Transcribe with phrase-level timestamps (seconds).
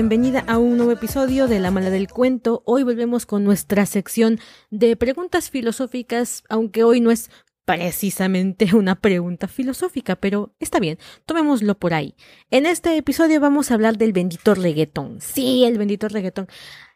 [0.00, 2.62] Bienvenida a un nuevo episodio de La Mala del Cuento.
[2.64, 4.40] Hoy volvemos con nuestra sección
[4.70, 7.30] de preguntas filosóficas, aunque hoy no es
[7.66, 12.14] precisamente una pregunta filosófica, pero está bien, tomémoslo por ahí.
[12.50, 15.20] En este episodio vamos a hablar del bendito reggaetón.
[15.20, 16.48] Sí, el bendito reggaetón.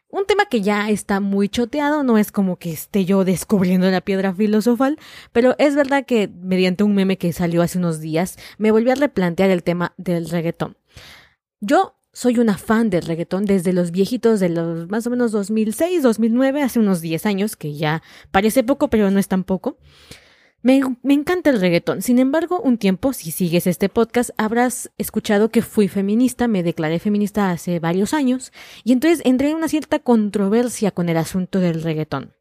[0.09, 4.01] Un tema que ya está muy choteado, no es como que esté yo descubriendo la
[4.01, 4.97] piedra filosofal,
[5.31, 8.95] pero es verdad que mediante un meme que salió hace unos días, me volví a
[8.95, 10.75] replantear el tema del reggaetón.
[11.61, 16.01] Yo soy una fan del reggaetón desde los viejitos de los más o menos 2006,
[16.01, 18.01] 2009, hace unos 10 años, que ya
[18.31, 19.77] parece poco, pero no es tan poco.
[20.61, 22.01] Me, encanta el reggaetón.
[22.01, 26.99] Sin embargo, un tiempo, si sigues este podcast, habrás escuchado que fui feminista, me declaré
[26.99, 28.53] feminista hace varios años,
[28.85, 32.33] y entonces entré en una cierta controversia con el asunto del reggaetón.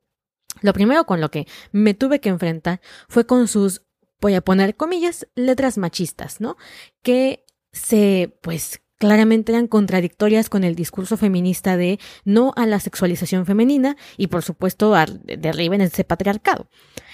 [0.62, 3.82] Lo primero con lo que me tuve que enfrentar fue con sus,
[4.20, 6.56] voy a poner comillas, letras machistas, ¿no?
[7.02, 13.46] Que se, pues, claramente eran contradictorias con el discurso feminista de no a la sexualización
[13.46, 16.68] femenina y por supuesto derriben ese patriarcado.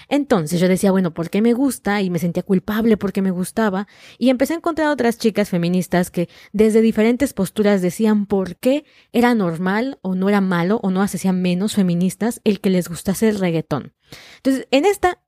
[0.07, 2.01] Entonces yo decía, bueno, ¿por qué me gusta?
[2.01, 3.87] Y me sentía culpable porque me gustaba.
[4.17, 8.83] Y empecé a encontrar otras chicas feministas que desde diferentes posturas decían por qué
[9.13, 13.29] era normal o no era malo o no hacían menos feministas el que les gustase
[13.29, 13.93] el reggaetón.
[14.37, 15.20] Entonces, en esta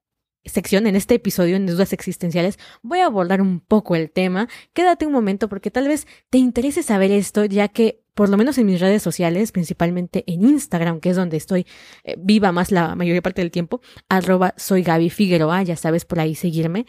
[0.45, 4.47] sección, en este episodio en Dudas Existenciales, voy a abordar un poco el tema.
[4.73, 8.57] Quédate un momento porque tal vez te interese saber esto, ya que por lo menos
[8.57, 11.65] en mis redes sociales, principalmente en Instagram, que es donde estoy
[12.03, 16.19] eh, viva más la mayoría parte del tiempo, arroba soy Gaby Figueroa, ya sabes por
[16.19, 16.85] ahí seguirme,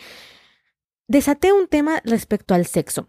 [1.09, 3.07] desaté un tema respecto al sexo.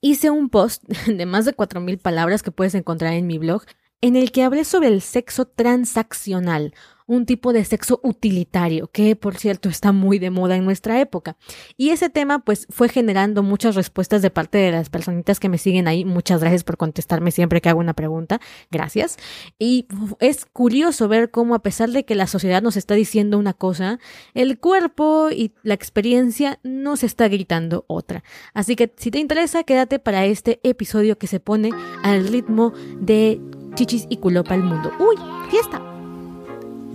[0.00, 3.62] Hice un post de más de 4.000 palabras que puedes encontrar en mi blog,
[4.00, 6.74] en el que hablé sobre el sexo transaccional
[7.06, 11.36] un tipo de sexo utilitario, que por cierto está muy de moda en nuestra época.
[11.76, 15.58] Y ese tema pues fue generando muchas respuestas de parte de las personitas que me
[15.58, 16.04] siguen ahí.
[16.04, 18.40] Muchas gracias por contestarme siempre que hago una pregunta.
[18.70, 19.16] Gracias.
[19.58, 19.86] Y
[20.20, 23.98] es curioso ver cómo a pesar de que la sociedad nos está diciendo una cosa,
[24.34, 28.24] el cuerpo y la experiencia nos está gritando otra.
[28.54, 31.70] Así que si te interesa, quédate para este episodio que se pone
[32.02, 33.40] al ritmo de
[33.74, 34.90] chichis y culopa el mundo.
[34.98, 35.16] ¡Uy!
[35.50, 35.93] ¡Fiesta!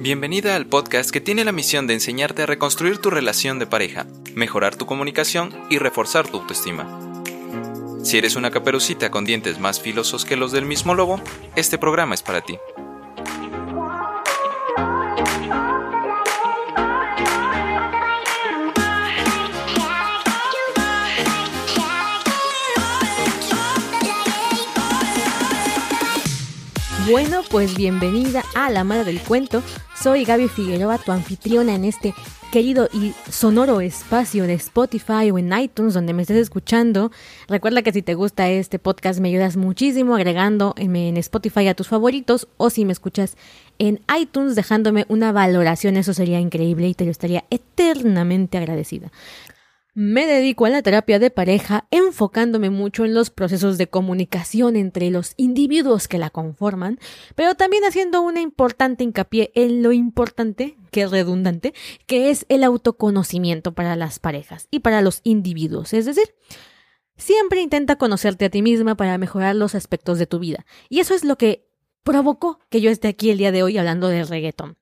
[0.01, 4.05] Bienvenida al podcast que tiene la misión de enseñarte a reconstruir tu relación de pareja,
[4.33, 6.87] mejorar tu comunicación y reforzar tu autoestima.
[8.01, 11.21] Si eres una caperucita con dientes más filosos que los del mismo lobo,
[11.57, 12.57] este programa es para ti.
[27.09, 29.63] Bueno, pues bienvenida a La Madre del Cuento.
[30.01, 32.13] Soy Gaby Figueroa, tu anfitriona en este
[32.53, 37.11] querido y sonoro espacio de Spotify o en iTunes donde me estés escuchando.
[37.49, 41.89] Recuerda que si te gusta este podcast me ayudas muchísimo agregando en Spotify a tus
[41.89, 43.35] favoritos o si me escuchas
[43.77, 49.11] en iTunes dejándome una valoración, eso sería increíble y te lo estaría eternamente agradecida.
[49.95, 55.09] Me dedico a la terapia de pareja enfocándome mucho en los procesos de comunicación entre
[55.09, 56.99] los individuos que la conforman,
[57.35, 61.73] pero también haciendo una importante hincapié en lo importante, que es redundante,
[62.05, 65.93] que es el autoconocimiento para las parejas y para los individuos.
[65.93, 66.35] Es decir,
[67.17, 70.65] siempre intenta conocerte a ti misma para mejorar los aspectos de tu vida.
[70.87, 71.67] Y eso es lo que
[72.03, 74.77] provocó que yo esté aquí el día de hoy hablando de reggaeton.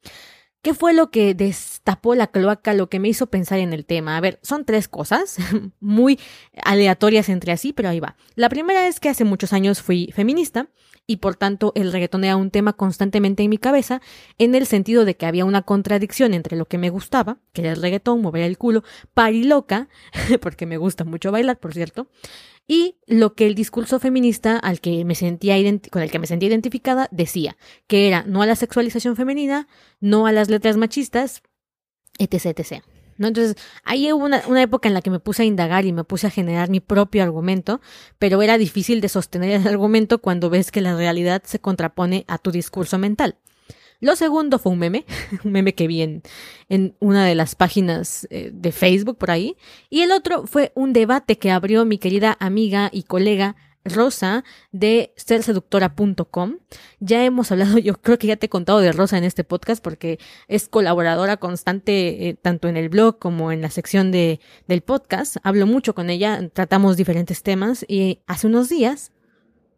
[0.62, 4.18] ¿Qué fue lo que destapó la cloaca, lo que me hizo pensar en el tema?
[4.18, 5.38] A ver, son tres cosas
[5.79, 6.19] muy
[6.63, 8.16] aleatorias entre así, pero ahí va.
[8.35, 10.68] La primera es que hace muchos años fui feminista
[11.06, 14.01] y por tanto el reggaetón era un tema constantemente en mi cabeza
[14.38, 17.72] en el sentido de que había una contradicción entre lo que me gustaba, que era
[17.72, 19.88] el reggaetón, mover el culo, pariloca,
[20.41, 22.09] porque me gusta mucho bailar, por cierto,
[22.67, 25.56] y lo que el discurso feminista al que me sentía
[25.89, 27.57] con el que me sentía identificada decía,
[27.88, 29.68] que era no a la sexualización femenina,
[30.01, 31.41] no a las letras machistas,
[32.19, 32.83] etc, etc.
[33.18, 33.27] ¿No?
[33.27, 36.03] Entonces, ahí hubo una, una, época en la que me puse a indagar y me
[36.03, 37.81] puse a generar mi propio argumento,
[38.19, 42.38] pero era difícil de sostener el argumento cuando ves que la realidad se contrapone a
[42.38, 43.38] tu discurso mental.
[43.99, 45.05] Lo segundo fue un meme,
[45.44, 49.55] un meme que vi en, una de las páginas eh, de Facebook por ahí.
[49.89, 53.55] Y el otro fue un debate que abrió mi querida amiga y colega
[53.88, 56.57] Rosa de serseductora.com.
[56.99, 59.83] Ya hemos hablado, yo creo que ya te he contado de Rosa en este podcast
[59.83, 64.81] porque es colaboradora constante eh, tanto en el blog como en la sección de, del
[64.81, 65.38] podcast.
[65.43, 69.11] Hablo mucho con ella, tratamos diferentes temas y hace unos días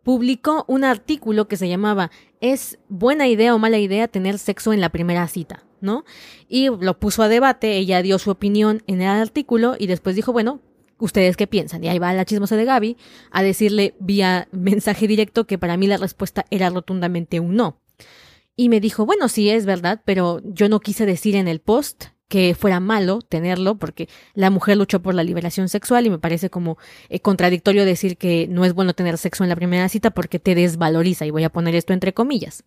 [0.10, 2.10] publicó un artículo que se llamaba
[2.42, 5.66] ¿Es buena idea o mala idea tener sexo en la primera cita?
[5.82, 6.04] ¿No?
[6.48, 10.34] Y lo puso a debate, ella dio su opinión en el artículo y después dijo,
[10.34, 10.62] bueno,
[10.98, 11.84] ¿ustedes qué piensan?
[11.84, 12.98] Y ahí va la chismosa de Gaby
[13.30, 17.80] a decirle vía mensaje directo que para mí la respuesta era rotundamente un no.
[18.56, 22.06] Y me dijo, bueno, sí es verdad, pero yo no quise decir en el post
[22.30, 26.50] que fuera malo tenerlo, porque la mujer luchó por la liberación sexual y me parece
[26.50, 26.78] como
[27.10, 30.56] eh, contradictorio decir que no es bueno tener sexo en la primera cita porque te
[30.56, 32.64] desvaloriza, y voy a poner esto entre comillas,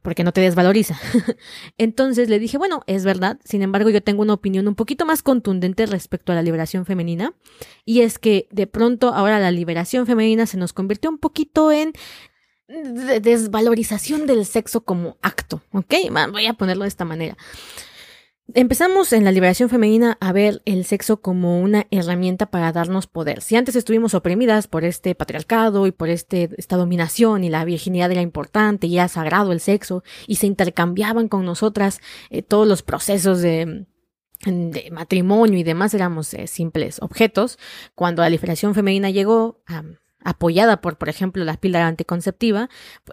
[0.00, 0.98] porque no te desvaloriza.
[1.78, 5.22] Entonces le dije, bueno, es verdad, sin embargo yo tengo una opinión un poquito más
[5.22, 7.34] contundente respecto a la liberación femenina,
[7.84, 11.92] y es que de pronto ahora la liberación femenina se nos convirtió un poquito en
[13.20, 15.94] desvalorización del sexo como acto, ¿ok?
[16.30, 17.36] Voy a ponerlo de esta manera.
[18.54, 23.40] Empezamos en la liberación femenina a ver el sexo como una herramienta para darnos poder.
[23.40, 28.10] Si antes estuvimos oprimidas por este patriarcado y por este, esta dominación y la virginidad
[28.10, 32.00] era importante y era sagrado el sexo y se intercambiaban con nosotras
[32.30, 33.86] eh, todos los procesos de,
[34.90, 37.58] matrimonio y demás éramos eh, simples objetos.
[37.94, 39.62] Cuando la liberación femenina llegó
[40.24, 42.68] apoyada por, por ejemplo, la píldora anticonceptiva,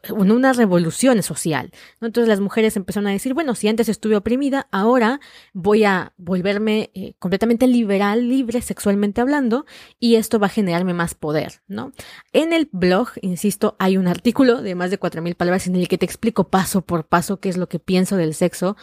[0.10, 1.72] una revolución social.
[2.02, 5.20] Entonces las mujeres empezaron a decir, bueno, si antes estuve oprimida, ahora
[5.54, 9.66] voy a volverme eh, completamente liberal, libre sexualmente hablando,
[10.00, 11.92] y esto va a generarme más poder, ¿no?
[12.34, 15.98] En el blog, insisto, hay un artículo de más de 4.000 palabras en el que
[15.98, 18.76] te explico paso por paso qué es lo que pienso del sexo.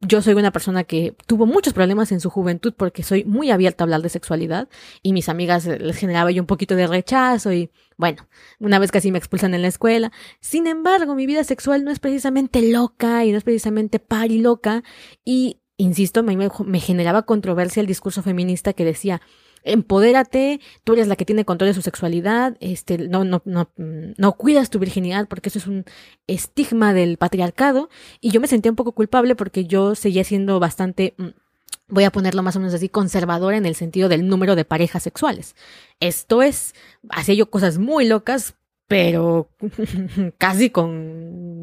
[0.00, 3.82] Yo soy una persona que tuvo muchos problemas en su juventud porque soy muy abierta
[3.82, 4.68] a hablar de sexualidad
[5.02, 8.28] y mis amigas les generaba yo un poquito de rechazo y bueno,
[8.60, 10.12] una vez casi me expulsan en la escuela.
[10.40, 14.84] Sin embargo, mi vida sexual no es precisamente loca y no es precisamente pari loca.
[15.24, 19.20] Y, insisto, me, me generaba controversia el discurso feminista que decía,
[19.72, 24.32] empodérate, tú eres la que tiene control de su sexualidad, este, no, no, no, no
[24.32, 25.84] cuidas tu virginidad porque eso es un
[26.26, 27.88] estigma del patriarcado.
[28.20, 31.28] Y yo me sentía un poco culpable porque yo seguía siendo bastante mm,
[31.88, 35.02] voy a ponerlo más o menos así, conservadora en el sentido del número de parejas
[35.02, 35.56] sexuales.
[36.00, 36.74] Esto es,
[37.08, 38.54] hacía yo cosas muy locas,
[38.86, 39.48] pero
[40.38, 41.57] casi con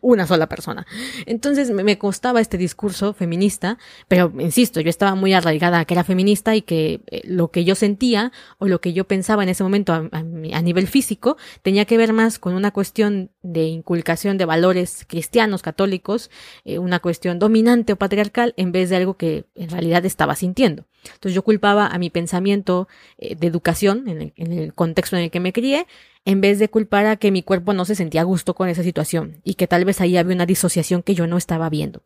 [0.00, 0.86] una sola persona.
[1.26, 6.04] Entonces me costaba este discurso feminista, pero insisto, yo estaba muy arraigada a que era
[6.04, 9.62] feminista y que eh, lo que yo sentía o lo que yo pensaba en ese
[9.62, 10.22] momento a,
[10.62, 16.30] nivel físico tenía que ver más con una cuestión de inculcación de valores cristianos, católicos,
[16.64, 20.86] eh, una cuestión dominante o patriarcal en vez de algo que en realidad estaba sintiendo.
[21.04, 25.40] Entonces yo culpaba a mi pensamiento eh, de educación en el contexto en el que
[25.40, 25.86] me crié
[26.28, 28.82] en vez de culpar a que mi cuerpo no se sentía a gusto con esa
[28.82, 32.02] situación y que tal vez ahí había una disociación que yo no estaba viendo.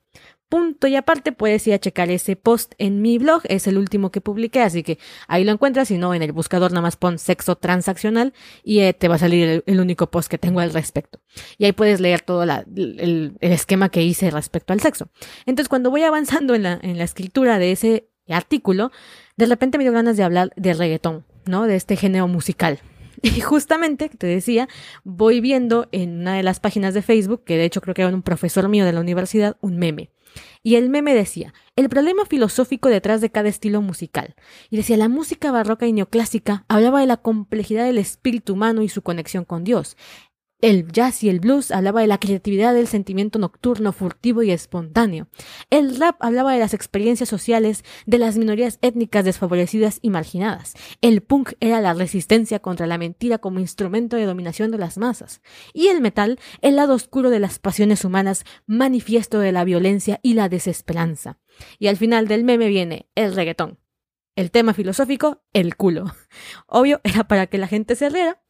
[0.48, 4.12] Punto y aparte puedes ir a checar ese post en mi blog, es el último
[4.12, 7.18] que publiqué, así que ahí lo encuentras, si no en el buscador nada más pon
[7.18, 11.18] sexo transaccional y eh, te va a salir el, único post que tengo al respecto.
[11.58, 15.08] Y ahí puedes leer todo el, esquema que hice respecto al sexo.
[15.46, 18.92] Entonces cuando voy avanzando en la, en la escritura de ese artículo,
[19.36, 21.66] de repente me dio ganas de hablar de reggaetón, ¿no?
[21.66, 22.80] De este género musical.
[23.22, 24.68] Y justamente, te decía,
[25.04, 28.12] voy viendo en una de las páginas de Facebook, que de hecho creo que era
[28.12, 30.10] un profesor mío de la universidad, un meme.
[30.62, 34.34] Y el meme decía, el problema filosófico detrás de cada estilo musical.
[34.70, 38.88] Y decía, la música barroca y neoclásica hablaba de la complejidad del espíritu humano y
[38.88, 39.96] su conexión con Dios.
[40.62, 45.26] El jazz y el blues hablaba de la creatividad del sentimiento nocturno, furtivo y espontáneo.
[45.70, 50.74] El rap hablaba de las experiencias sociales de las minorías étnicas desfavorecidas y marginadas.
[51.00, 55.42] El punk era la resistencia contra la mentira como instrumento de dominación de las masas.
[55.72, 60.34] Y el metal, el lado oscuro de las pasiones humanas, manifiesto de la violencia y
[60.34, 61.40] la desesperanza.
[61.80, 63.80] Y al final del meme viene el reggaetón.
[64.36, 66.14] El tema filosófico, el culo.
[66.68, 68.41] Obvio, era para que la gente se riera,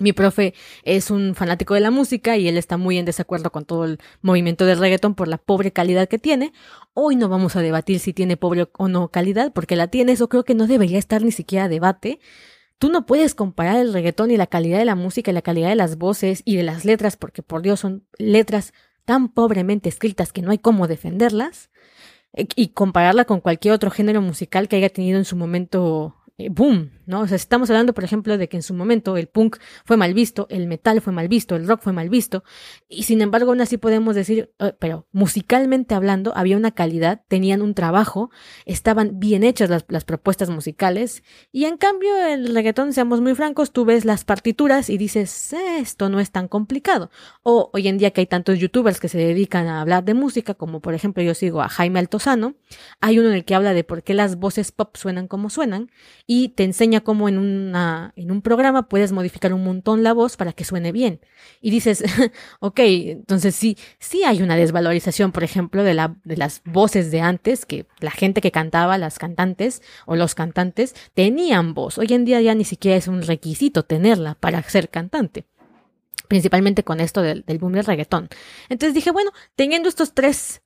[0.00, 3.64] mi profe es un fanático de la música y él está muy en desacuerdo con
[3.64, 6.52] todo el movimiento del reggaeton por la pobre calidad que tiene.
[6.94, 10.28] Hoy no vamos a debatir si tiene pobre o no calidad, porque la tiene, eso
[10.28, 12.18] creo que no debería estar ni siquiera a debate.
[12.78, 15.68] Tú no puedes comparar el reggaetón y la calidad de la música y la calidad
[15.68, 18.74] de las voces y de las letras, porque por Dios son letras
[19.04, 21.70] tan pobremente escritas que no hay cómo defenderlas,
[22.32, 26.48] eh, y compararla con cualquier otro género musical que haya tenido en su momento eh,
[26.50, 27.20] boom, ¿no?
[27.20, 30.14] O sea, estamos hablando, por ejemplo, de que en su momento el punk fue mal
[30.14, 32.44] visto, el metal fue mal visto, el rock fue mal visto,
[32.88, 37.62] y sin embargo, aún así podemos decir, eh, pero musicalmente hablando, había una calidad, tenían
[37.62, 38.30] un trabajo,
[38.64, 43.72] estaban bien hechas las, las propuestas musicales, y en cambio, el reggaetón, seamos muy francos,
[43.72, 47.10] tú ves las partituras y dices, eh, esto no es tan complicado.
[47.42, 50.54] O hoy en día que hay tantos youtubers que se dedican a hablar de música,
[50.54, 52.54] como por ejemplo yo sigo a Jaime Altozano,
[53.00, 55.90] hay uno en el que habla de por qué las voces pop suenan como suenan,
[56.26, 57.72] y te enseña enseña cómo en,
[58.16, 61.20] en un programa puedes modificar un montón la voz para que suene bien.
[61.60, 62.04] Y dices,
[62.60, 67.20] ok, entonces sí, sí hay una desvalorización, por ejemplo, de, la, de las voces de
[67.20, 71.98] antes, que la gente que cantaba, las cantantes o los cantantes, tenían voz.
[71.98, 75.46] Hoy en día ya ni siquiera es un requisito tenerla para ser cantante
[76.26, 78.28] principalmente con esto del, del boom del reggaetón.
[78.70, 80.63] Entonces dije, bueno, teniendo estos tres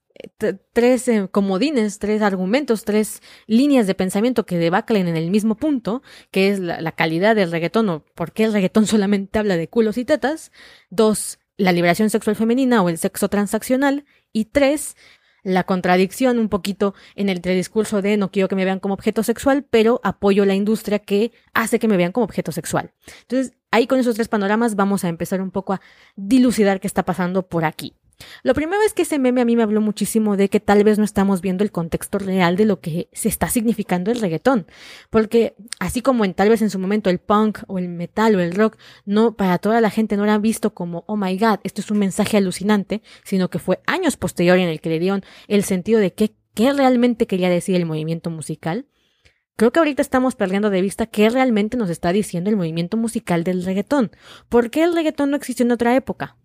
[0.73, 6.03] tres eh, comodines, tres argumentos, tres líneas de pensamiento que debaclen en el mismo punto,
[6.31, 9.99] que es la, calidad del reggaetón o por qué el reggaetón solamente habla de culos
[9.99, 10.53] y tetas.
[10.91, 14.05] Dos, la liberación sexual femenina o el sexo transaccional.
[14.33, 14.97] Y tres,
[15.43, 19.23] la contradicción un poquito en el discurso de no quiero que me vean como objeto
[19.23, 22.93] sexual, pero apoyo la industria que hace que me vean como objeto sexual.
[23.23, 25.81] Entonces, ahí con esos tres panoramas vamos a empezar un poco a
[26.17, 27.95] dilucidar qué está pasando por aquí.
[28.43, 30.99] Lo primero es que ese meme a mí me habló muchísimo de que tal vez
[30.99, 34.67] no estamos viendo el contexto real de lo que se está significando el reggaetón.
[35.11, 38.41] Porque así como en tal vez en su momento el punk o el metal o
[38.41, 41.81] el rock, no, para toda la gente no era visto como, oh my god, esto
[41.81, 45.65] es un mensaje alucinante, sino que fue años posterior en el que le dieron el
[45.65, 48.87] sentido de qué, qué realmente quería decir el movimiento musical.
[49.57, 53.43] Creo que ahorita estamos perdiendo de vista qué realmente nos está diciendo el movimiento musical
[53.43, 54.13] del reggaetón.
[54.49, 56.37] ¿Por qué el reggaetón no existió en otra época?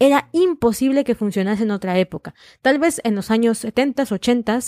[0.00, 2.34] Era imposible que funcionase en otra época.
[2.62, 4.58] Tal vez en los años 70, 80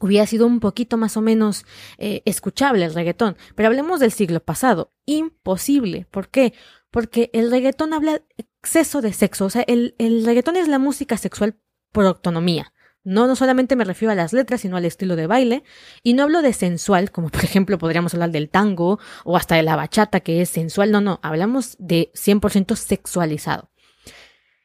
[0.00, 1.64] hubiera sido un poquito más o menos
[1.98, 4.92] eh, escuchable el reggaetón, pero hablemos del siglo pasado.
[5.06, 6.06] Imposible.
[6.10, 6.52] ¿Por qué?
[6.90, 11.16] Porque el reggaetón habla exceso de sexo, o sea, el, el reggaetón es la música
[11.16, 11.56] sexual
[11.92, 12.72] por autonomía.
[13.02, 15.64] No, no solamente me refiero a las letras, sino al estilo de baile.
[16.02, 19.62] Y no hablo de sensual, como por ejemplo podríamos hablar del tango o hasta de
[19.62, 20.90] la bachata, que es sensual.
[20.90, 23.69] No, no, hablamos de 100% sexualizado.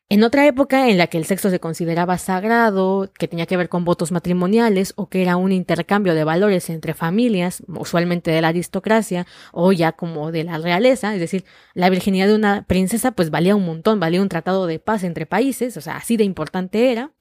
[0.07, 3.69] En otra época en la que el sexo se consideraba sagrado, que tenía que ver
[3.69, 8.49] con votos matrimoniales o que era un intercambio de valores entre familias, usualmente de la
[8.49, 11.43] aristocracia o ya como de la realeza, es decir,
[11.73, 15.25] la virginidad de una princesa pues valía un montón, valía un tratado de paz entre
[15.25, 17.11] países, o sea, así de importante era.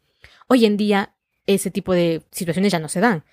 [0.46, 1.14] Hoy en día
[1.46, 3.24] ese tipo de situaciones ya no se dan.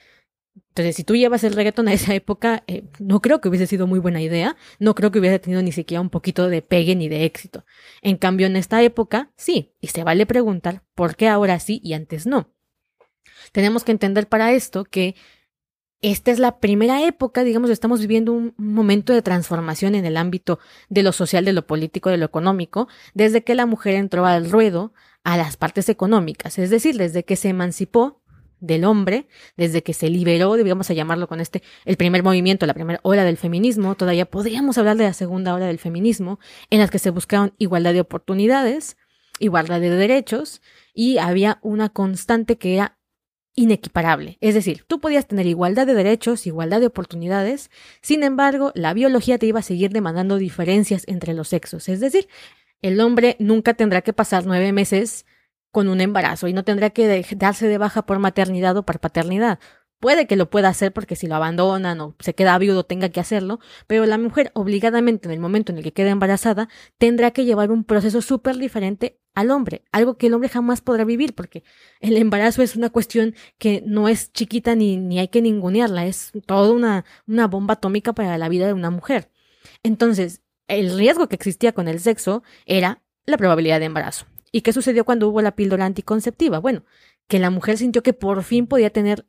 [0.55, 3.88] Entonces, si tú llevas el reggaetón a esa época, eh, no creo que hubiese sido
[3.88, 7.10] muy buena idea, no creo que hubiese tenido ni siquiera un poquito de pegue ni
[7.10, 7.65] de éxito.
[8.01, 11.93] En cambio, en esta época, sí, y se vale preguntar por qué ahora sí y
[11.93, 12.53] antes no.
[13.51, 15.15] Tenemos que entender para esto que
[16.01, 20.60] esta es la primera época, digamos, estamos viviendo un momento de transformación en el ámbito
[20.89, 24.50] de lo social, de lo político, de lo económico, desde que la mujer entró al
[24.50, 24.93] ruedo
[25.24, 28.20] a las partes económicas, es decir, desde que se emancipó
[28.62, 29.27] del hombre,
[29.58, 33.25] desde que se liberó, digamos a llamarlo con este, el primer movimiento, la primera ola
[33.25, 36.39] del feminismo, todavía podríamos hablar de la segunda ola del feminismo,
[36.70, 38.96] en las que se buscaron igualdad de oportunidades,
[39.39, 40.62] igualdad de derechos,
[40.94, 43.00] y había una constante que era
[43.56, 44.38] inequiparable.
[44.39, 47.70] Es decir, tú podías tener igualdad de derechos, igualdad de oportunidades,
[48.01, 51.89] sin embargo, la biología te iba a seguir demandando diferencias entre los sexos.
[51.89, 52.27] Es decir,
[52.82, 55.25] el hombre nunca tendrá que pasar nueve meses
[55.71, 59.59] con un embarazo y no tendría que darse de baja por maternidad o por paternidad.
[60.01, 63.19] Puede que lo pueda hacer porque si lo abandonan o se queda viudo tenga que
[63.19, 67.45] hacerlo, pero la mujer obligadamente en el momento en el que queda embarazada tendrá que
[67.45, 71.63] llevar un proceso súper diferente al hombre, algo que el hombre jamás podrá vivir porque
[71.99, 76.31] el embarazo es una cuestión que no es chiquita ni, ni hay que ningunearla, es
[76.47, 79.29] toda una, una bomba atómica para la vida de una mujer.
[79.83, 84.25] Entonces, el riesgo que existía con el sexo era la probabilidad de embarazo.
[84.51, 86.60] ¿Y qué sucedió cuando hubo la píldora anticonceptiva?
[86.60, 86.84] Bueno,
[87.27, 89.25] que la mujer sintió que por fin podía tener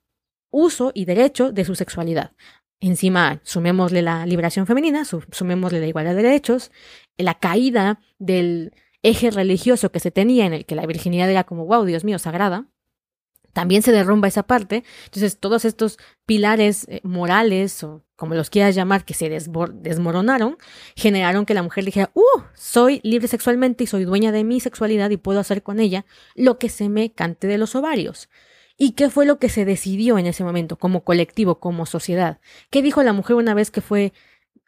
[0.51, 2.33] uso y derecho de su sexualidad.
[2.81, 6.73] Encima, sumémosle la liberación femenina, sumémosle la igualdad de derechos,
[7.17, 11.65] la caída del eje religioso que se tenía en el que la virginidad era como,
[11.65, 12.67] wow, Dios mío, sagrada,
[13.53, 14.85] también se derrumba esa parte.
[15.05, 20.57] Entonces, todos estos pilares eh, morales, o como los quieras llamar, que se desmoronaron,
[20.97, 25.11] generaron que la mujer dijera, uh, soy libre sexualmente y soy dueña de mi sexualidad
[25.11, 26.05] y puedo hacer con ella
[26.35, 28.29] lo que se me cante de los ovarios.
[28.77, 32.41] ¿Y qué fue lo que se decidió en ese momento, como colectivo, como sociedad?
[32.71, 34.13] ¿Qué dijo la mujer una vez que fue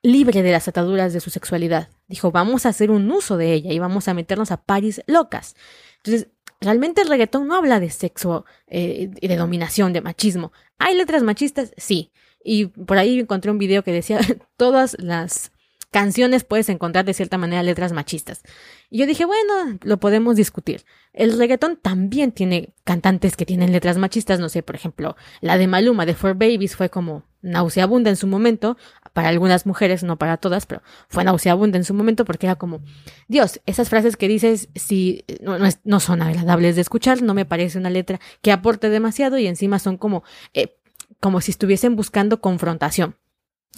[0.02, 1.88] libre de las ataduras de su sexualidad?
[2.06, 5.56] Dijo, vamos a hacer un uso de ella y vamos a meternos a paris locas.
[5.96, 6.28] Entonces,
[6.64, 10.50] Realmente el reggaetón no habla de sexo eh, de dominación, de machismo.
[10.78, 11.72] ¿Hay letras machistas?
[11.76, 12.10] Sí.
[12.42, 14.18] Y por ahí encontré un video que decía
[14.56, 15.52] todas las
[15.90, 18.42] canciones puedes encontrar de cierta manera letras machistas.
[18.90, 20.84] Y yo dije, bueno, lo podemos discutir.
[21.12, 25.68] El reggaetón también tiene cantantes que tienen letras machistas, no sé, por ejemplo, la de
[25.68, 28.76] Maluma de Four Babies fue como nauseabunda en su momento,
[29.12, 32.80] para algunas mujeres, no para todas, pero fue nauseabunda en su momento porque era como,
[33.28, 37.78] Dios, esas frases que dices si no, no, son agradables de escuchar, no me parece
[37.78, 40.76] una letra que aporte demasiado y encima son como, eh,
[41.20, 43.16] como si estuviesen buscando confrontación.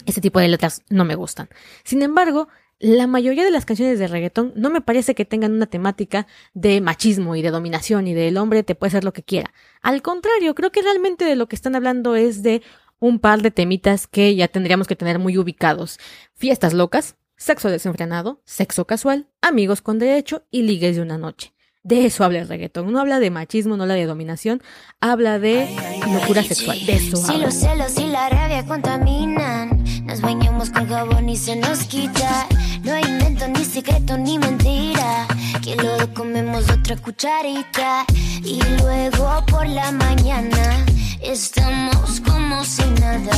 [0.04, 1.48] Ese tipo de letras no me gustan.
[1.82, 5.66] Sin embargo, la mayoría de las canciones de reggaetón no me parece que tengan una
[5.66, 9.54] temática de machismo y de dominación y del hombre te puede hacer lo que quiera.
[9.80, 12.62] Al contrario, creo que realmente de lo que están hablando es de
[12.98, 15.98] un par de temitas que ya tendríamos que tener muy ubicados.
[16.34, 21.52] Fiestas locas, sexo desenfrenado, sexo casual, amigos con derecho y ligues de una noche.
[21.86, 22.90] De eso habla el reggaetón.
[22.90, 24.60] No habla de machismo, no habla de dominación,
[25.00, 25.68] habla de
[26.12, 26.84] locura sexual.
[26.84, 29.85] De eso Si los celos y la rabia contaminan,
[30.16, 32.46] nos bañamos con jabón y se nos quita.
[32.82, 35.26] No hay invento, ni secreto, ni mentira.
[35.62, 38.06] Que luego comemos otra cucharita.
[38.42, 40.86] Y luego por la mañana
[41.20, 43.36] estamos como si nada.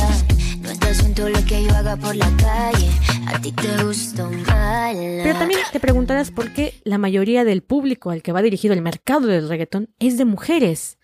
[0.61, 2.89] No te asunto lo que yo haga por la calle.
[3.27, 4.95] A ti te gusto mal.
[4.95, 8.81] Pero también te preguntarás por qué la mayoría del público al que va dirigido el
[8.81, 10.98] mercado del reggaetón es de mujeres.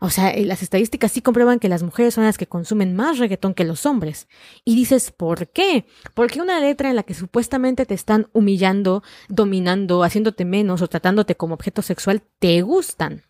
[0.00, 3.18] O sea, eh, las estadísticas sí comprueban que las mujeres son las que consumen más
[3.18, 4.28] reggaetón que los hombres.
[4.64, 5.86] Y dices, ¿por qué?
[6.14, 11.36] Porque una letra en la que supuestamente te están humillando, dominando, haciéndote menos o tratándote
[11.36, 13.22] como objeto sexual, te gustan.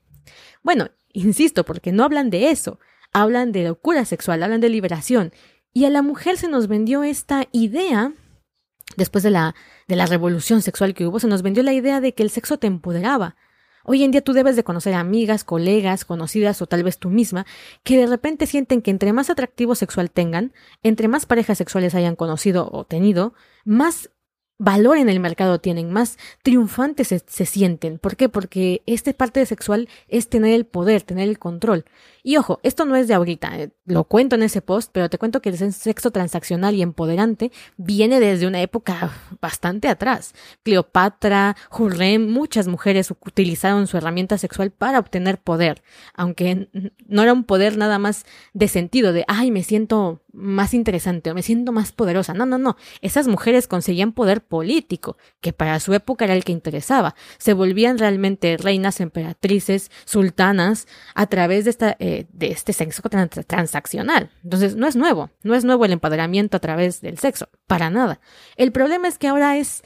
[0.63, 2.81] Bueno, insisto, porque no hablan de eso.
[3.13, 5.33] Hablan de locura sexual, hablan de liberación.
[5.73, 8.13] Y a la mujer se nos vendió esta idea,
[8.97, 9.55] después de la,
[9.87, 12.59] de la revolución sexual que hubo, se nos vendió la idea de que el sexo
[12.59, 13.37] te empoderaba.
[13.85, 17.47] Hoy en día tú debes de conocer amigas, colegas, conocidas o tal vez tú misma,
[17.83, 22.17] que de repente sienten que entre más atractivo sexual tengan, entre más parejas sexuales hayan
[22.17, 24.11] conocido o tenido, más
[24.59, 27.99] valor en el mercado tienen, más triunfantes se, sienten.
[27.99, 28.29] ¿Por qué?
[28.29, 31.85] Porque esta parte de sexual es tener el poder, tener el control.
[32.27, 35.19] Y ojo, esto no es de ahorita, eh, lo cuento en ese post, pero te
[35.19, 39.13] cuento que el sexo transaccional y empoderante viene desde una época
[39.43, 40.33] bastante atrás.
[40.63, 45.83] Cleopatra, Hurrem, muchas mujeres utilizaron su herramienta sexual para obtener poder,
[46.15, 46.71] aunque
[47.07, 51.35] no era un poder nada más de sentido de, ay, me siento más interesante o
[51.35, 52.35] me siento más poderosa.
[52.35, 52.77] No, no, no.
[53.01, 57.15] Esas mujeres conseguían poder político, que para su época era el que interesaba.
[57.39, 63.31] Se volvían realmente reinas, emperatrices, sultanas, a través de, esta, eh, de este sexo trans
[63.47, 64.31] transaccional.
[64.43, 65.31] Entonces, no es nuevo.
[65.43, 67.49] No es nuevo el empoderamiento a través del sexo.
[67.67, 68.21] Para nada.
[68.57, 69.83] El problema es que ahora es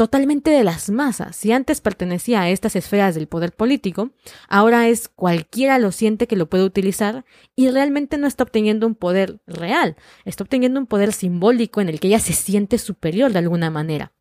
[0.00, 1.36] totalmente de las masas.
[1.36, 4.12] Si antes pertenecía a estas esferas del poder político,
[4.48, 8.94] ahora es cualquiera lo siente que lo puede utilizar y realmente no está obteniendo un
[8.94, 13.40] poder real, está obteniendo un poder simbólico en el que ella se siente superior de
[13.40, 14.14] alguna manera.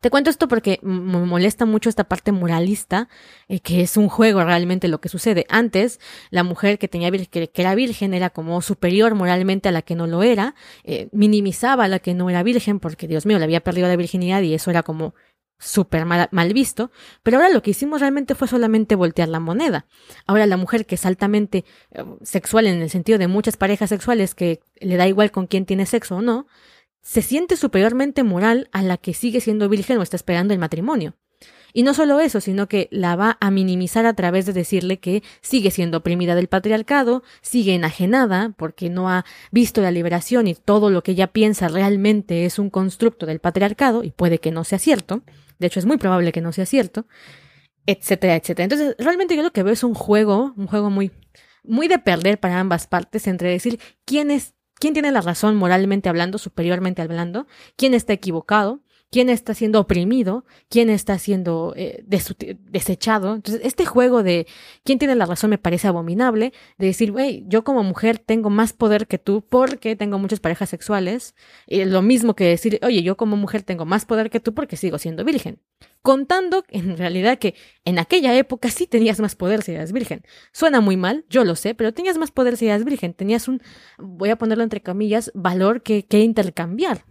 [0.00, 3.08] Te cuento esto porque me molesta mucho esta parte moralista,
[3.48, 5.46] eh, que es un juego realmente lo que sucede.
[5.48, 9.94] Antes, la mujer que tenía que, era virgen era como superior moralmente a la que
[9.94, 10.54] no lo era,
[10.84, 13.96] eh, minimizaba a la que no era virgen porque, Dios mío, le había perdido la
[13.96, 15.14] virginidad y eso era como
[15.60, 16.90] súper mal, mal, visto,
[17.22, 19.86] pero ahora lo que hicimos realmente fue solamente voltear la moneda.
[20.26, 24.34] Ahora la mujer que es altamente eh, sexual en el sentido de muchas parejas sexuales
[24.34, 26.46] que le da igual con quién tiene sexo o no,
[27.02, 31.14] se siente superiormente moral a la que sigue siendo virgen o está esperando el matrimonio.
[31.72, 35.22] Y no solo eso, sino que la va a minimizar a través de decirle que
[35.40, 40.90] sigue siendo oprimida del patriarcado, sigue enajenada porque no ha visto la liberación y todo
[40.90, 44.78] lo que ella piensa realmente es un constructo del patriarcado, y puede que no sea
[44.78, 45.22] cierto,
[45.58, 47.06] de hecho es muy probable que no sea cierto,
[47.86, 48.64] etcétera, etcétera.
[48.64, 51.12] Entonces, realmente yo lo que veo es un juego, un juego muy,
[51.62, 56.08] muy de perder para ambas partes entre decir quién es quién tiene la razón moralmente
[56.08, 63.34] hablando, superiormente hablando, quién está equivocado, quién está siendo oprimido, quién está siendo eh, desechado.
[63.34, 64.46] Entonces, este juego de
[64.84, 68.72] quién tiene la razón me parece abominable, de decir, güey, yo como mujer tengo más
[68.72, 71.34] poder que tú porque tengo muchas parejas sexuales,
[71.66, 74.76] y lo mismo que decir, oye, yo como mujer tengo más poder que tú porque
[74.76, 75.60] sigo siendo virgen.
[76.02, 80.22] Contando en realidad que en aquella época sí tenías más poder si eras virgen.
[80.52, 83.12] Suena muy mal, yo lo sé, pero tenías más poder si eras virgen.
[83.12, 83.60] Tenías un,
[83.98, 87.04] voy a ponerlo entre comillas, valor que, que intercambiar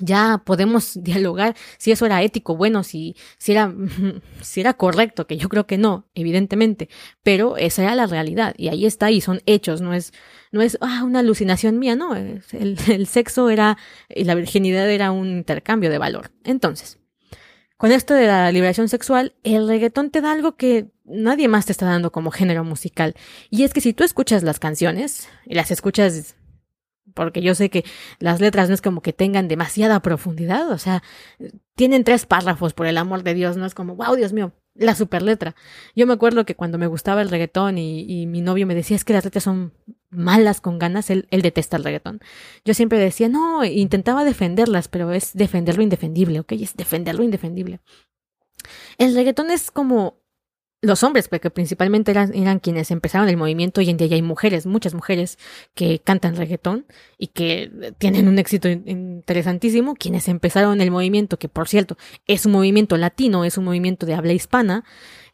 [0.00, 3.74] ya podemos dialogar si eso era ético, bueno, si, si era,
[4.40, 6.88] si era correcto, que yo creo que no, evidentemente,
[7.22, 10.12] pero esa era la realidad y ahí está y son hechos, no es,
[10.52, 12.42] no es ah, una alucinación mía, no, el,
[12.88, 13.78] el sexo era,
[14.08, 16.30] y la virginidad era un intercambio de valor.
[16.44, 16.98] Entonces,
[17.76, 21.72] con esto de la liberación sexual, el reggaetón te da algo que nadie más te
[21.72, 23.14] está dando como género musical.
[23.50, 26.36] Y es que si tú escuchas las canciones, y las escuchas
[27.12, 27.84] porque yo sé que
[28.18, 31.02] las letras no es como que tengan demasiada profundidad, o sea,
[31.74, 34.94] tienen tres párrafos, por el amor de Dios, no es como, wow, Dios mío, la
[34.94, 35.54] super letra.
[35.94, 38.96] Yo me acuerdo que cuando me gustaba el reggaetón y, y mi novio me decía,
[38.96, 39.72] es que las letras son
[40.10, 42.20] malas con ganas, él, él detesta el reggaetón.
[42.64, 46.52] Yo siempre decía, no, intentaba defenderlas, pero es defender lo indefendible, ¿ok?
[46.52, 47.80] Es defender lo indefendible.
[48.98, 50.23] El reggaetón es como
[50.84, 54.66] los hombres, porque principalmente eran, eran, quienes empezaron el movimiento, hoy en día hay mujeres,
[54.66, 55.38] muchas mujeres
[55.74, 56.86] que cantan reggaetón
[57.18, 62.52] y que tienen un éxito interesantísimo, quienes empezaron el movimiento, que por cierto es un
[62.52, 64.84] movimiento latino, es un movimiento de habla hispana,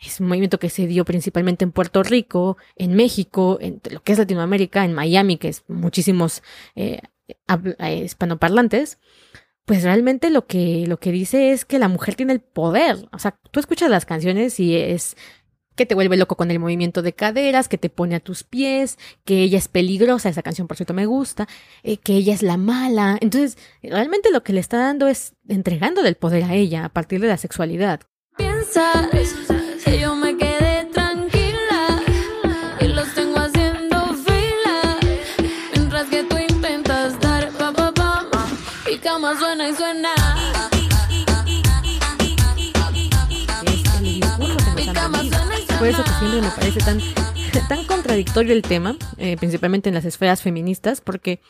[0.01, 4.13] es un movimiento que se dio principalmente en Puerto Rico, en México, en lo que
[4.13, 6.43] es Latinoamérica, en Miami, que es muchísimos
[6.75, 7.01] eh,
[7.49, 8.99] eh hispanoparlantes,
[9.71, 13.09] pues realmente lo que, lo que dice es que la mujer tiene el poder.
[13.13, 15.17] O sea, tú escuchas las canciones y es
[15.81, 18.99] que te vuelve loco con el movimiento de caderas, que te pone a tus pies,
[19.25, 21.49] que ella es peligrosa, esa canción por cierto me gusta,
[21.83, 23.17] eh, que ella es la mala.
[23.23, 27.19] Entonces, realmente lo que le está dando es entregando del poder a ella a partir
[27.23, 28.03] de la sexualidad.
[28.37, 29.09] Piensas
[29.83, 30.15] que yo
[45.81, 47.01] por eso que siempre me parece tan,
[47.71, 51.41] tan contradictorio el tema, eh, principalmente en las esferas feministas, porque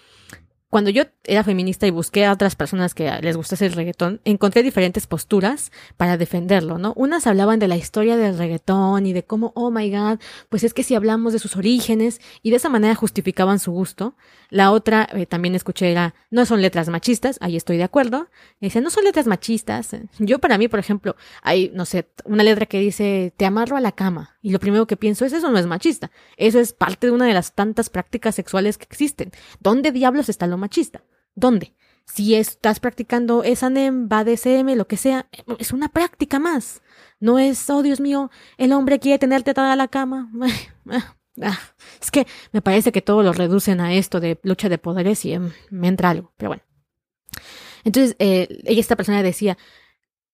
[0.71, 4.63] cuando yo era feminista y busqué a otras personas que les gustase el reggaetón, encontré
[4.63, 6.93] diferentes posturas para defenderlo, ¿no?
[6.97, 10.73] Unas hablaban de la historia del reggaetón y de cómo, oh my god, pues es
[10.73, 14.15] que si hablamos de sus orígenes y de esa manera justificaban su gusto.
[14.49, 18.29] La otra, eh, también escuché, era, no son letras machistas, ahí estoy de acuerdo.
[18.61, 19.91] Dice, no son letras machistas.
[20.19, 23.81] Yo para mí, por ejemplo, hay, no sé, una letra que dice, te amarro a
[23.81, 24.37] la cama.
[24.43, 26.11] Y lo primero que pienso es, eso no es machista.
[26.37, 29.33] Eso es parte de una de las tantas prácticas sexuales que existen.
[29.61, 31.05] ¿Dónde diablos está lo machista?
[31.35, 31.75] ¿Dónde?
[32.07, 36.83] Si estás practicando esa NEM, BDSM, lo que sea, es una práctica más.
[37.21, 40.31] No es, oh Dios mío, el hombre quiere tenerte atada a la cama.
[41.43, 41.59] Ah,
[42.03, 45.33] es que me parece que todo lo reducen a esto de lucha de poderes y
[45.33, 46.63] em, me entra algo, pero bueno.
[47.85, 49.57] Entonces, eh, esta persona decía,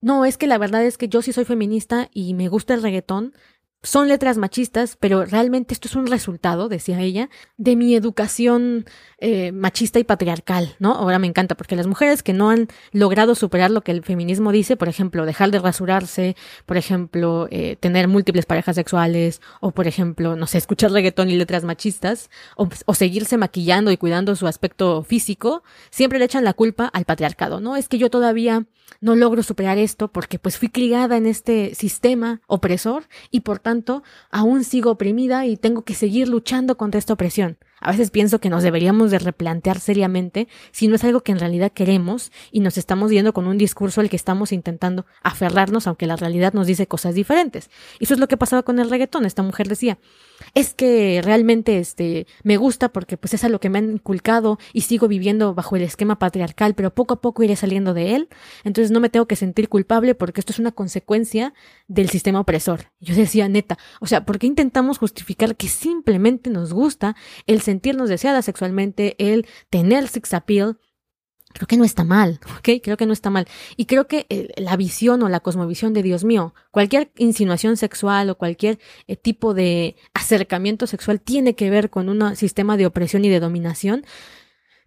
[0.00, 2.82] no, es que la verdad es que yo sí soy feminista y me gusta el
[2.82, 3.34] reggaetón,
[3.82, 8.84] son letras machistas, pero realmente esto es un resultado, decía ella, de mi educación
[9.18, 10.94] eh, machista y patriarcal, ¿no?
[10.94, 14.50] Ahora me encanta, porque las mujeres que no han logrado superar lo que el feminismo
[14.50, 16.36] dice, por ejemplo, dejar de rasurarse,
[16.66, 21.36] por ejemplo, eh, tener múltiples parejas sexuales, o por ejemplo, no sé, escuchar reggaetón y
[21.36, 26.54] letras machistas, o, o seguirse maquillando y cuidando su aspecto físico, siempre le echan la
[26.54, 27.76] culpa al patriarcado, ¿no?
[27.76, 28.66] Es que yo todavía
[29.00, 34.04] no logro superar esto porque pues fui criada en este sistema opresor y por tanto
[34.30, 37.58] aún sigo oprimida y tengo que seguir luchando contra esta opresión.
[37.80, 41.40] A veces pienso que nos deberíamos de replantear seriamente si no es algo que en
[41.40, 46.06] realidad queremos y nos estamos yendo con un discurso al que estamos intentando aferrarnos aunque
[46.06, 47.68] la realidad nos dice cosas diferentes.
[47.98, 49.26] Y eso es lo que pasaba con el reggaetón.
[49.26, 49.98] Esta mujer decía,
[50.54, 54.58] es que realmente este me gusta porque pues es a lo que me han inculcado
[54.72, 58.28] y sigo viviendo bajo el esquema patriarcal, pero poco a poco iré saliendo de él.
[58.64, 61.54] Entonces no me tengo que sentir culpable porque esto es una consecuencia
[61.88, 62.92] del sistema opresor.
[63.00, 68.08] Yo decía, neta, o sea, ¿por qué intentamos justificar que simplemente nos gusta el sentirnos
[68.08, 70.78] deseadas sexualmente, el tener sex appeal,
[71.56, 72.80] creo que no está mal, ¿ok?
[72.82, 73.48] Creo que no está mal.
[73.76, 78.30] Y creo que eh, la visión o la cosmovisión de Dios mío, cualquier insinuación sexual
[78.30, 83.24] o cualquier eh, tipo de acercamiento sexual tiene que ver con un sistema de opresión
[83.24, 84.04] y de dominación,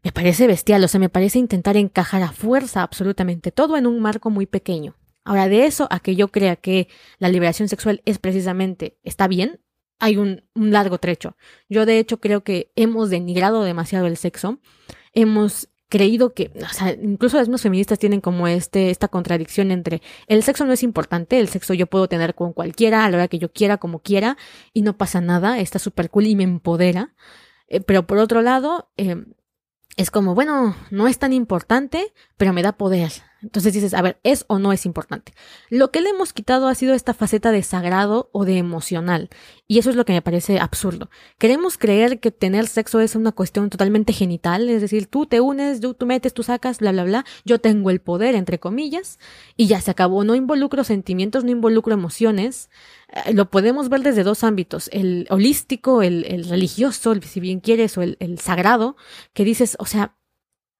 [0.03, 3.99] me parece bestial, o sea, me parece intentar encajar a fuerza absolutamente todo en un
[3.99, 4.95] marco muy pequeño.
[5.25, 9.60] Ahora, de eso a que yo crea que la liberación sexual es precisamente, está bien,
[9.99, 11.36] hay un, un, largo trecho.
[11.67, 14.60] Yo de hecho creo que hemos denigrado demasiado el sexo,
[15.13, 20.02] hemos creído que, o sea, incluso las mismas feministas tienen como este, esta contradicción entre
[20.28, 23.28] el sexo no es importante, el sexo yo puedo tener con cualquiera, a la hora
[23.28, 24.38] que yo quiera, como quiera,
[24.71, 27.13] y no pasa nada, está súper cool y me empodera.
[27.67, 29.25] Eh, pero por otro lado, eh,
[29.97, 33.12] es como, bueno, no es tan importante, pero me da poder.
[33.41, 35.34] Entonces dices, a ver, ¿es o no es importante?
[35.69, 39.30] Lo que le hemos quitado ha sido esta faceta de sagrado o de emocional.
[39.67, 41.10] Y eso es lo que me parece absurdo.
[41.38, 45.80] Queremos creer que tener sexo es una cuestión totalmente genital, es decir, tú te unes,
[45.80, 47.25] tú, metes, tú sacas, bla, bla, bla.
[47.45, 49.19] Yo tengo el poder, entre comillas,
[49.56, 50.23] y ya se acabó.
[50.23, 52.69] No involucro sentimientos, no involucro emociones.
[53.10, 57.97] Eh, lo podemos ver desde dos ámbitos, el holístico, el, el religioso, si bien quieres,
[57.97, 58.97] o el, el sagrado,
[59.34, 60.15] que dices, o sea,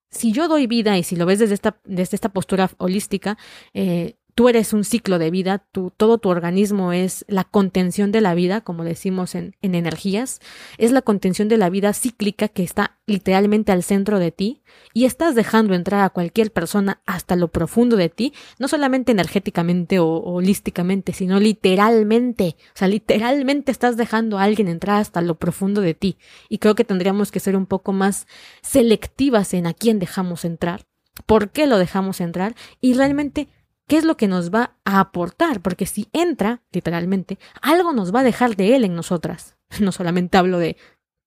[0.10, 3.38] si yo doy vida y si lo ves desde esta, desde esta postura holística,
[3.74, 8.22] eh, tú eres un ciclo de vida, tú, todo tu organismo es la contención de
[8.22, 10.40] la vida, como decimos en, en energías,
[10.78, 14.62] es la contención de la vida cíclica que está literalmente al centro de ti
[14.94, 20.00] y estás dejando entrar a cualquier persona hasta lo profundo de ti, no solamente energéticamente
[20.00, 25.36] o, o holísticamente, sino literalmente, o sea, literalmente estás dejando a alguien entrar hasta lo
[25.36, 26.18] profundo de ti.
[26.48, 28.26] Y creo que tendríamos que ser un poco más
[28.62, 30.86] selectivas en a quién dejamos entrar,
[31.26, 33.50] por qué lo dejamos entrar y realmente
[33.90, 38.22] qué es lo que nos va a aportar, porque si entra, literalmente, algo nos va
[38.22, 39.58] a dejar de él en nosotras.
[39.82, 40.78] No solamente hablo de,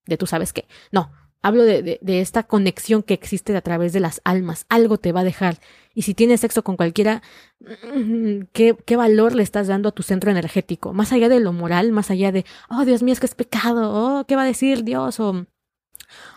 [0.05, 4.01] de tú sabes qué, no, hablo de, de, esta conexión que existe a través de
[4.01, 5.59] las almas, algo te va a dejar.
[5.93, 7.21] Y si tienes sexo con cualquiera,
[7.61, 10.93] mm, ¿qué, ¿qué valor le estás dando a tu centro energético?
[10.93, 13.91] Más allá de lo moral, más allá de, oh Dios mío, es que es pecado,
[13.93, 15.19] oh, ¿qué va a decir Dios?
[15.21, 15.45] O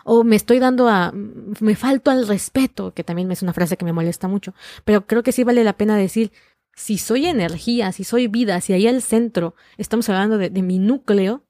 [0.03, 3.85] o me estoy dando a, me falto al respeto, que también es una frase que
[3.85, 4.53] me molesta mucho,
[4.85, 6.31] pero creo que sí vale la pena decir,
[6.75, 11.43] si soy energía, si soy vida, si ahí al centro estamos hablando de, mi núcleo,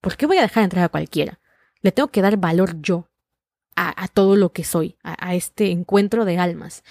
[0.00, 1.40] ¿por qué voy a dejar entrar a cualquiera?
[1.80, 3.08] Le tengo que dar valor yo
[3.76, 6.84] a, todo lo que soy, a este encuentro de almas.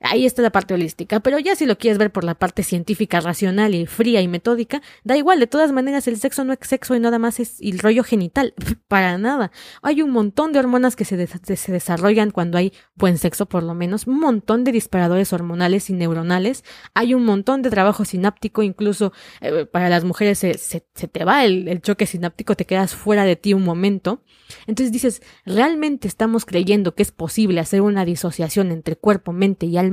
[0.00, 3.18] Ahí está la parte holística, pero ya si lo quieres ver por la parte científica,
[3.18, 6.94] racional y fría y metódica, da igual, de todas maneras el sexo no es sexo
[6.94, 8.54] y nada más es el rollo genital,
[8.86, 9.50] para nada.
[9.82, 13.74] Hay un montón de hormonas que se, se desarrollan cuando hay buen sexo, por lo
[13.74, 16.62] menos, un montón de disparadores hormonales y neuronales,
[16.94, 21.24] hay un montón de trabajo sináptico, incluso eh, para las mujeres se, se, se te
[21.24, 24.22] va el, el choque sináptico, te quedas fuera de ti un momento.
[24.68, 29.76] Entonces dices, ¿realmente estamos creyendo que es posible hacer una disociación entre cuerpo, mente y
[29.76, 29.87] alma?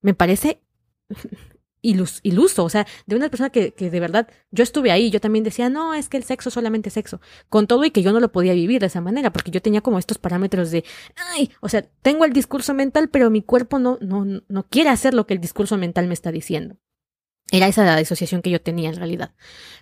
[0.00, 0.62] Me parece
[1.82, 5.20] ilus, iluso, o sea, de una persona que, que, de verdad, yo estuve ahí, yo
[5.20, 8.20] también decía, no, es que el sexo solamente sexo, con todo y que yo no
[8.20, 10.84] lo podía vivir de esa manera, porque yo tenía como estos parámetros de,
[11.34, 15.14] ay, o sea, tengo el discurso mental, pero mi cuerpo no, no, no quiere hacer
[15.14, 16.76] lo que el discurso mental me está diciendo.
[17.50, 19.34] Era esa la disociación que yo tenía en realidad.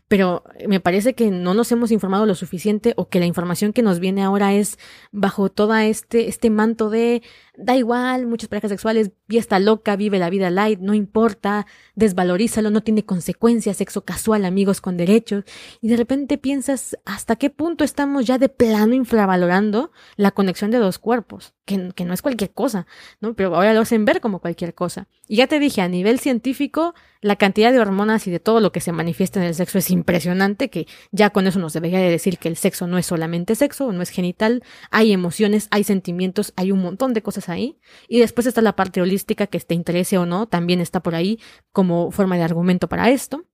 [0.07, 3.83] Pero me parece que no nos hemos informado lo suficiente o que la información que
[3.83, 4.79] nos viene ahora es
[5.11, 7.22] bajo toda este, este manto de
[7.57, 12.71] da igual, muchas parejas sexuales, y está loca, vive la vida light, no importa, desvalorízalo,
[12.71, 15.45] no tiene consecuencias, sexo casual, amigos con derechos.
[15.81, 20.79] Y de repente piensas hasta qué punto estamos ya de plano infravalorando la conexión de
[20.79, 22.87] dos cuerpos, que, que no es cualquier cosa,
[23.21, 23.35] ¿no?
[23.35, 25.09] Pero ahora lo hacen ver como cualquier cosa.
[25.27, 28.71] Y ya te dije, a nivel científico, la cantidad de hormonas y de todo lo
[28.73, 32.11] que se manifiesta en el sexo es impresionante, que ya con eso nos debería de
[32.11, 36.53] decir que el sexo no es solamente sexo, no es genital, hay emociones, hay sentimientos,
[36.57, 37.79] hay un montón de cosas ahí.
[38.09, 41.39] Y después está la parte holística que te interese o no, también está por ahí
[41.73, 43.45] como forma de argumento para esto.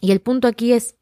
[0.00, 0.96] Y el punto aquí es,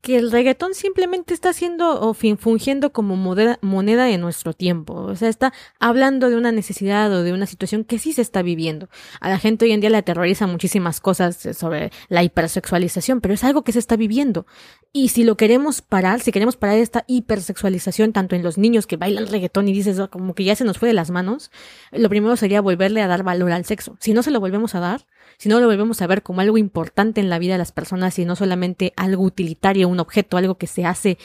[0.00, 4.94] que el reggaetón simplemente está haciendo o fungiendo como moneda, moneda de nuestro tiempo.
[4.94, 8.42] O sea, está hablando de una necesidad o de una situación que sí se está
[8.42, 8.88] viviendo.
[9.20, 13.42] A la gente hoy en día le aterroriza muchísimas cosas sobre la hipersexualización, pero es
[13.42, 14.46] algo que se está viviendo.
[14.92, 18.96] Y si lo queremos parar, si queremos parar esta hipersexualización, tanto en los niños que
[18.96, 21.50] bailan reggaetón y dices oh, como que ya se nos fue de las manos,
[21.92, 23.96] lo primero sería volverle a dar valor al sexo.
[24.00, 25.06] Si no se lo volvemos a dar,
[25.38, 28.18] si no lo volvemos a ver como algo importante en la vida de las personas
[28.18, 31.18] y no solamente algo utilitario, un objeto, algo que se hace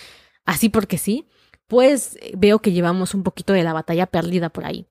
[0.45, 1.27] así porque sí,
[1.67, 4.87] pues eh, veo que llevamos un poquito de la batalla perdida por ahí.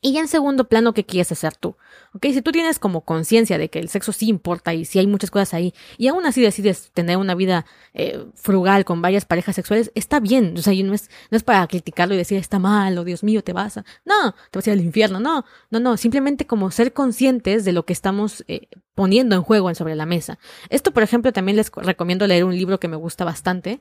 [0.00, 1.76] Y ya en segundo plano, ¿qué quieres hacer tú?
[2.14, 2.26] ¿Ok?
[2.26, 5.32] Si tú tienes como conciencia de que el sexo sí importa y si hay muchas
[5.32, 9.90] cosas ahí, y aún así decides tener una vida eh, frugal con varias parejas sexuales,
[9.96, 10.54] está bien.
[10.56, 13.42] O sea, no es, no es para criticarlo y decir está mal o Dios mío,
[13.42, 13.84] te vas a.
[14.04, 15.18] No, te vas a ir al infierno.
[15.18, 15.96] No, no, no.
[15.96, 20.38] Simplemente como ser conscientes de lo que estamos eh, poniendo en juego sobre la mesa.
[20.70, 23.80] Esto, por ejemplo, también les recomiendo leer un libro que me gusta bastante,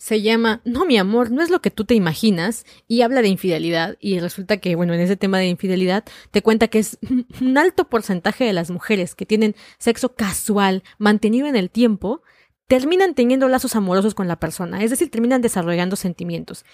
[0.00, 3.28] se llama No, mi amor, no es lo que tú te imaginas y habla de
[3.28, 6.98] infidelidad y resulta que, bueno, en ese tema de infidelidad te cuenta que es
[7.42, 12.22] un alto porcentaje de las mujeres que tienen sexo casual mantenido en el tiempo
[12.66, 16.64] terminan teniendo lazos amorosos con la persona, es decir, terminan desarrollando sentimientos.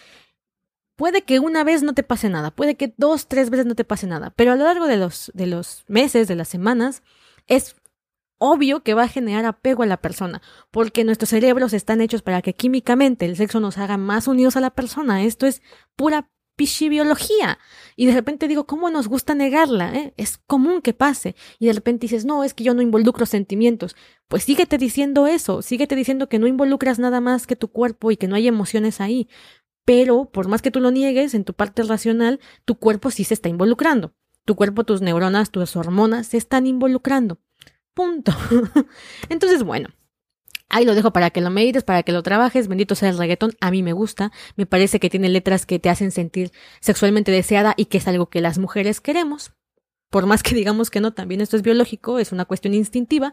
[0.95, 3.85] Puede que una vez no te pase nada, puede que dos, tres veces no te
[3.85, 7.03] pase nada, pero a lo largo de los, de los meses, de las semanas,
[7.49, 7.75] es
[8.39, 12.43] obvio que va a generar apego a la persona, porque nuestros cerebros están hechos para
[12.43, 15.25] que químicamente el sexo nos haga más unidos a la persona.
[15.25, 15.63] Esto es
[15.97, 16.31] pura
[16.89, 17.59] biología.
[17.97, 19.95] Y de repente digo, ¿cómo nos gusta negarla?
[19.95, 20.15] Eh?
[20.17, 21.35] Es común que pase.
[21.59, 23.95] Y de repente dices, no, es que yo no involucro sentimientos.
[24.29, 28.17] Pues síguete diciendo eso, síguete diciendo que no involucras nada más que tu cuerpo y
[28.17, 29.29] que no hay emociones ahí.
[29.85, 33.35] Pero, por más que tú lo niegues, en tu parte racional, tu cuerpo sí se
[33.35, 34.15] está involucrando.
[34.45, 37.39] Tu cuerpo, tus neuronas, tus hormonas se están involucrando.
[37.97, 38.31] Punto.
[39.31, 39.89] Entonces, bueno.
[40.69, 42.69] Ahí lo dejo para que lo medites, para que lo trabajes.
[42.69, 43.53] Bendito sea el reggaetón.
[43.63, 44.33] A mí me gusta.
[44.55, 48.27] Me parece que tiene letras que te hacen sentir sexualmente deseada y que es algo
[48.27, 49.55] que las mujeres queremos.
[50.11, 53.33] Por más que digamos que no, también esto es biológico, es una cuestión instintiva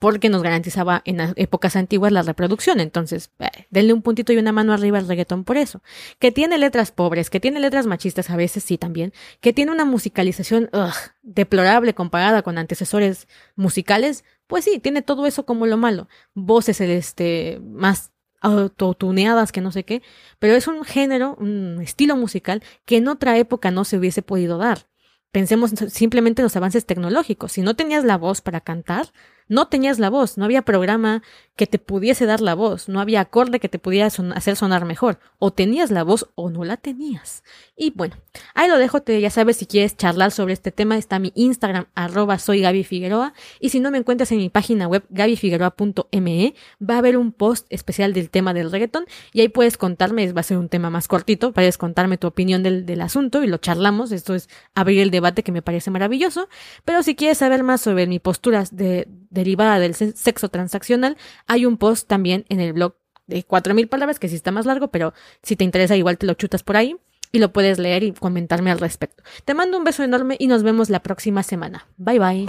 [0.00, 2.80] porque nos garantizaba en épocas antiguas la reproducción.
[2.80, 5.82] Entonces, eh, denle un puntito y una mano arriba al reggaetón por eso.
[6.18, 9.84] Que tiene letras pobres, que tiene letras machistas a veces sí también, que tiene una
[9.84, 16.08] musicalización ugh, deplorable comparada con antecesores musicales, pues sí, tiene todo eso como lo malo.
[16.32, 18.10] Voces este, más
[18.40, 20.02] autotuneadas que no sé qué,
[20.38, 24.56] pero es un género, un estilo musical que en otra época no se hubiese podido
[24.56, 24.86] dar.
[25.30, 27.52] Pensemos simplemente en los avances tecnológicos.
[27.52, 29.12] Si no tenías la voz para cantar,
[29.50, 31.22] no tenías la voz, no había programa
[31.56, 35.18] que te pudiese dar la voz, no había acorde que te pudiera hacer sonar mejor.
[35.38, 37.42] O tenías la voz o no la tenías.
[37.76, 38.16] Y bueno,
[38.54, 41.86] ahí lo dejo, te, ya sabes, si quieres charlar sobre este tema, está mi Instagram,
[41.94, 43.34] arroba soy Gaby Figueroa.
[43.58, 47.66] Y si no me encuentras en mi página web, gabyfigueroa.me, va a haber un post
[47.70, 51.08] especial del tema del reggaetón y ahí puedes contarme, va a ser un tema más
[51.08, 54.12] cortito, puedes contarme tu opinión del, del asunto y lo charlamos.
[54.12, 56.48] Esto es abrir el debate que me parece maravilloso.
[56.84, 61.16] Pero si quieres saber más sobre mi postura de derivada del sexo transaccional,
[61.46, 64.88] hay un post también en el blog de 4.000 palabras, que sí está más largo,
[64.88, 66.96] pero si te interesa igual te lo chutas por ahí
[67.32, 69.22] y lo puedes leer y comentarme al respecto.
[69.44, 71.86] Te mando un beso enorme y nos vemos la próxima semana.
[71.96, 72.46] Bye bye.